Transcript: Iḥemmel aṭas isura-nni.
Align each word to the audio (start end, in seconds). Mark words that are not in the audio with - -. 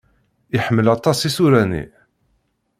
Iḥemmel 0.55 0.87
aṭas 0.95 1.19
isura-nni. 1.27 1.83